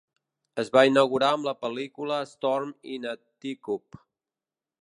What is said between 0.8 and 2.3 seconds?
inaugurar amb la pel·lícula